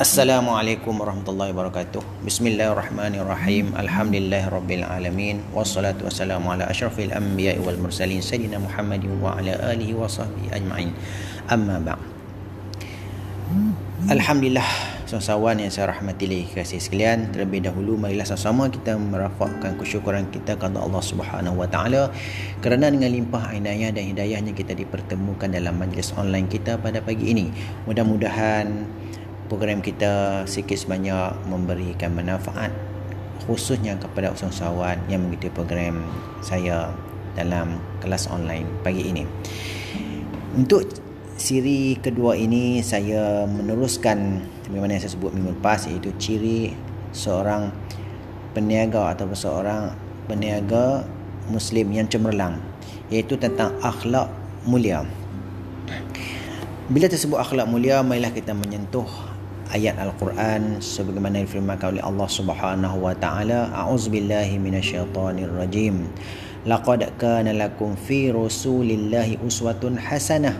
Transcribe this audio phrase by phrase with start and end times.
[0.00, 2.24] Assalamualaikum warahmatullahi wabarakatuh.
[2.24, 3.76] Bismillahirrahmanirrahim.
[3.76, 5.44] Alhamdulillahirabbil alamin.
[5.52, 10.96] Wassalatu wassalamu ala asyrafil anbiya'i wal mursalin sayyidina Muhammadin wa ala alihi wa sahbihi ajma'in.
[11.52, 12.00] Amma ba'd.
[14.08, 14.64] Alhamdulillah
[15.04, 20.56] sahabat yang saya rahmati lagi kasih sekalian terlebih dahulu marilah sama-sama kita merafakkan kesyukuran kita
[20.56, 22.08] kepada Allah Subhanahu wa taala
[22.64, 27.50] kerana dengan limpah inayah dan hidayahnya kita dipertemukan dalam majlis online kita pada pagi ini
[27.90, 28.86] mudah-mudahan
[29.50, 32.70] program kita sikit sebanyak memberikan manfaat
[33.50, 36.06] khususnya kepada usahawan yang mengikuti program
[36.38, 36.94] saya
[37.34, 39.26] dalam kelas online pagi ini.
[40.54, 40.86] Untuk
[41.34, 44.38] siri kedua ini saya meneruskan
[44.70, 46.70] bagaimana yang saya sebut minggu lepas iaitu ciri
[47.10, 47.74] seorang
[48.54, 49.98] peniaga atau seorang
[50.30, 51.02] peniaga
[51.50, 52.62] muslim yang cemerlang
[53.10, 54.30] iaitu tentang akhlak
[54.62, 55.02] mulia.
[56.90, 59.06] Bila tersebut akhlak mulia, marilah kita menyentuh
[59.70, 66.10] ayat Al-Quran sebagaimana difirmankan oleh Allah Subhanahu wa taala a'udzubillahi minasyaitonir rajim
[66.68, 70.58] laqad kana lakum fi rasulillahi uswatun hasanah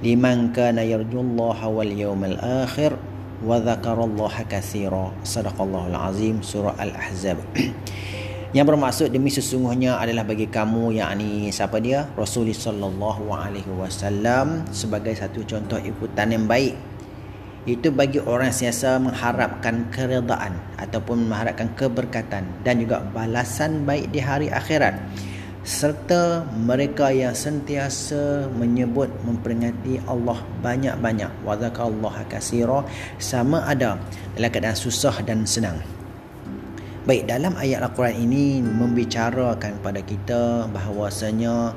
[0.00, 2.96] liman kana yarjullaha wal yawmal akhir
[3.44, 5.12] wa dzakarallaha katsira.
[5.24, 7.36] Sadaqallahul azim surah al-ahzab.
[8.56, 12.08] Yang bermaksud demi sesungguhnya adalah bagi kamu yakni siapa dia?
[12.16, 16.72] Rasulullah sallallahu alaihi wasallam sebagai satu contoh ikutan yang baik
[17.66, 24.46] itu bagi orang siasa mengharapkan keredaan ataupun mengharapkan keberkatan dan juga balasan baik di hari
[24.46, 24.94] akhirat.
[25.66, 31.42] Serta mereka yang sentiasa menyebut memperingati Allah banyak-banyak.
[31.42, 32.86] Wa dzakallaha katsira.
[33.18, 33.98] Sama ada
[34.38, 35.82] dalam keadaan susah dan senang.
[37.02, 41.74] Baik dalam ayat Al-Quran ini membicarakan kepada kita bahawasanya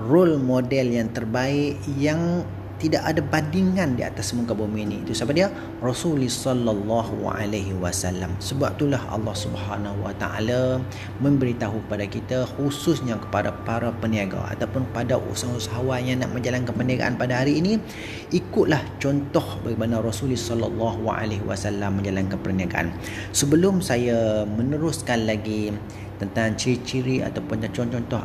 [0.00, 2.48] role model yang terbaik yang
[2.78, 4.96] tidak ada bandingan di atas muka bumi ini.
[5.02, 5.50] Itu siapa dia?
[5.82, 8.30] Rasulullah sallallahu alaihi wasallam.
[8.38, 10.78] Sebab itulah Allah Subhanahu wa taala
[11.18, 17.42] memberitahu kepada kita khususnya kepada para peniaga ataupun pada usahawan yang nak menjalankan perniagaan pada
[17.42, 17.82] hari ini,
[18.30, 22.94] ikutlah contoh bagaimana Rasulullah sallallahu alaihi wasallam menjalankan perniagaan.
[23.34, 25.74] Sebelum saya meneruskan lagi
[26.18, 28.20] tentang ciri-ciri ataupun contoh-contoh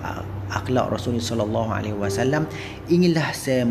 [0.49, 2.49] akhlak Rasulullah sallallahu alaihi wasallam
[2.89, 3.63] inilah saya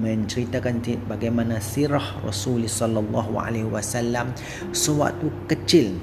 [0.00, 4.32] menceritakan bagaimana sirah Rasulullah sallallahu alaihi wasallam
[4.72, 5.96] sewaktu kecil.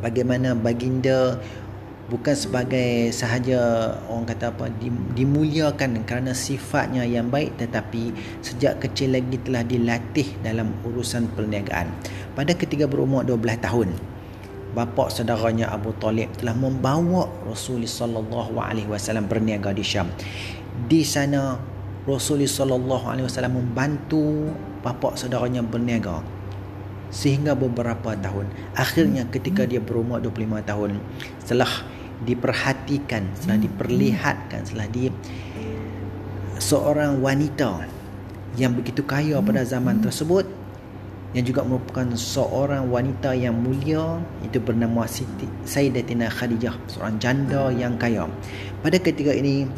[0.00, 1.40] Bagaimana baginda
[2.06, 4.70] bukan sebagai sahaja orang kata apa
[5.16, 8.14] dimuliakan kerana sifatnya yang baik tetapi
[8.44, 11.90] sejak kecil lagi telah dilatih dalam urusan perniagaan.
[12.36, 14.15] Pada ketika berumur 12 tahun
[14.76, 20.12] bapa saudaranya Abu Talib telah membawa Rasulullah sallallahu alaihi wasallam berniaga di Syam.
[20.84, 21.56] Di sana
[22.04, 24.52] Rasulullah sallallahu alaihi wasallam membantu
[24.84, 26.20] bapa saudaranya berniaga
[27.08, 28.52] sehingga beberapa tahun.
[28.76, 31.00] Akhirnya ketika dia berumur 25 tahun
[31.40, 31.72] setelah
[32.28, 35.08] diperhatikan, setelah diperlihatkan, setelah di
[36.60, 37.88] seorang wanita
[38.60, 40.44] yang begitu kaya pada zaman tersebut
[41.36, 48.00] yang juga merupakan seorang wanita yang mulia itu bernama Siti Sayyidatina Khadijah seorang janda yang
[48.00, 48.24] kaya.
[48.80, 49.68] Pada ketika ini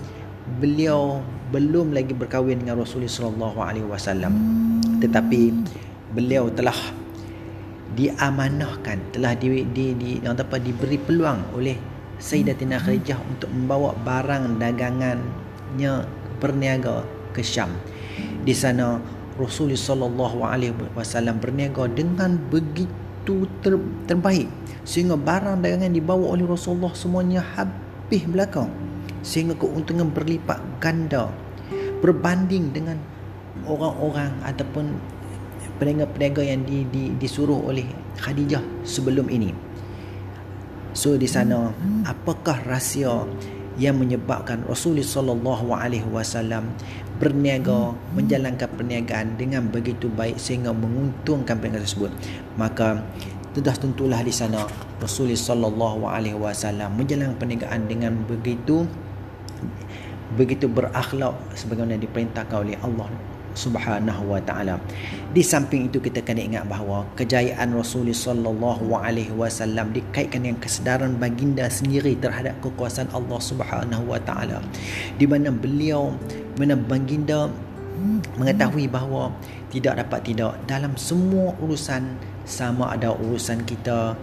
[0.62, 1.18] beliau
[1.50, 4.38] belum lagi berkahwin dengan Rasulullah sallallahu alaihi wasallam.
[5.02, 5.50] Tetapi
[6.14, 6.78] beliau telah
[7.98, 11.74] diamanahkan telah di di, di yang apa diberi peluang oleh
[12.22, 16.06] Sayyidatina Khadijah untuk membawa barang dagangannya
[16.38, 17.02] berniaga
[17.34, 17.74] ke Syam.
[18.46, 23.78] Di sana Rasulullah sallallahu alaihi wasallam berniaga dengan begitu ter,
[24.10, 24.50] terbaik
[24.82, 28.68] sehingga barang dagangan dibawa oleh Rasulullah semuanya habis belakang
[29.22, 31.30] sehingga keuntungan berlipat ganda
[32.02, 32.98] berbanding dengan
[33.66, 34.98] orang-orang ataupun
[35.78, 37.86] peniaga-peniaga yang di, di, disuruh oleh
[38.18, 39.54] Khadijah sebelum ini.
[40.94, 41.70] So di sana
[42.02, 43.22] apakah rahsia
[43.78, 46.74] yang menyebabkan Rasulullah sallallahu alaihi wasallam
[47.22, 52.10] berniaga menjalankan perniagaan dengan begitu baik sehingga menguntungkan perniagaan tersebut.
[52.58, 53.06] Maka
[53.54, 54.66] sudah tentulah di sana
[54.98, 58.84] Rasulullah sallallahu alaihi wasallam menjalankan perniagaan dengan begitu
[60.34, 63.08] begitu berakhlak sebagaimana diperintahkan oleh Allah
[63.58, 64.78] Subhanahu wa taala.
[65.34, 71.18] Di samping itu kita kena ingat bahawa kejayaan Rasulullah sallallahu alaihi wasallam dikaitkan dengan kesedaran
[71.18, 74.62] baginda sendiri terhadap kekuasaan Allah Subhanahu wa taala.
[75.18, 76.14] Di mana beliau
[76.54, 77.50] mana baginda
[78.38, 79.34] mengetahui bahawa
[79.74, 82.14] tidak dapat tidak dalam semua urusan
[82.46, 84.14] sama ada urusan kita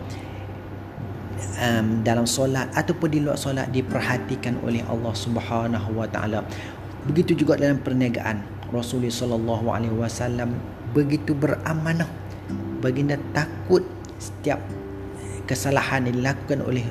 [1.59, 6.43] um, dalam solat ataupun di luar solat diperhatikan oleh Allah Subhanahu wa taala.
[7.05, 8.41] Begitu juga dalam perniagaan
[8.73, 10.57] Rasulullah sallallahu alaihi wasallam
[10.91, 12.09] begitu beramanah
[12.81, 13.85] baginda takut
[14.17, 14.57] setiap
[15.45, 16.85] kesalahan yang dilakukan oleh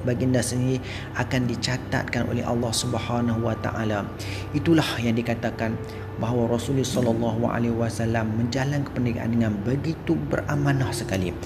[0.00, 0.80] baginda sendiri
[1.16, 4.08] akan dicatatkan oleh Allah Subhanahu wa taala.
[4.56, 5.76] Itulah yang dikatakan
[6.16, 11.36] bahawa Rasulullah sallallahu alaihi wasallam menjalankan pernikahan dengan begitu beramanah sekali.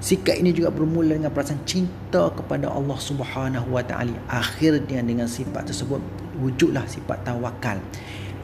[0.00, 4.16] Sikap ini juga bermula dengan perasaan cinta kepada Allah Subhanahu wa taala.
[4.26, 6.00] Akhirnya dengan sifat tersebut
[6.40, 7.76] wujudlah sifat tawakal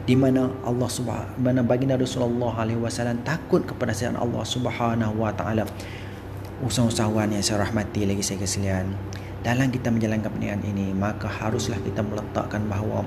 [0.07, 5.35] di mana Allah Subhanahu mana baginda Rasulullah alaihi wasallam takut kepada sifat Allah Subhanahu wa
[5.35, 5.67] taala.
[6.63, 8.95] Usahawan yang saya rahmati lagi saya sekalian.
[9.45, 13.05] Dalam kita menjalankan pernikahan ini, maka haruslah kita meletakkan bahawa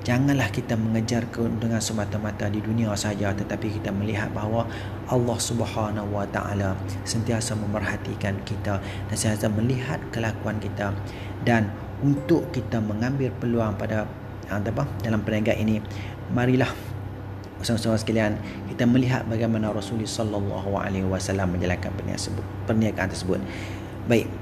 [0.00, 4.64] Janganlah kita mengejar keuntungan semata-mata di dunia saja tetapi kita melihat bahawa
[5.12, 6.72] Allah Subhanahu Wa Taala
[7.04, 10.96] sentiasa memerhatikan kita dan sentiasa melihat kelakuan kita
[11.44, 11.68] dan
[12.00, 14.08] untuk kita mengambil peluang pada
[14.50, 15.78] apa dalam perniagaan ini
[16.34, 16.70] marilah
[17.60, 18.32] Saudara-saudara sekalian,
[18.72, 21.92] kita melihat bagaimana Rasulullah sallallahu alaihi wasallam menjalankan
[22.64, 23.36] perniagaan tersebut.
[24.08, 24.32] Baik.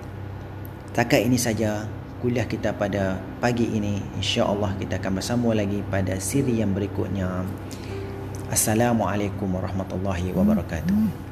[0.94, 1.82] Takat ini saja
[2.22, 7.46] kuliah kita pada pagi ini insya-Allah kita akan bersama lagi pada siri yang berikutnya
[8.50, 11.27] Assalamualaikum warahmatullahi wabarakatuh